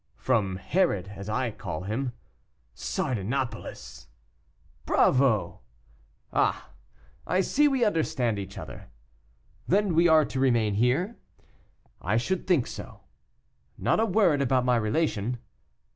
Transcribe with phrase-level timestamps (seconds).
[0.17, 2.13] "From Herod, as I call him."
[2.73, 4.07] "Sardanapalus."
[4.83, 5.59] "Bravo!"
[6.33, 6.71] "Ah!
[7.27, 8.87] I see we understand each other."
[9.67, 11.17] "Then we are to remain here?"
[12.01, 13.01] "I should think so."
[13.77, 15.37] "Not a word about my relation."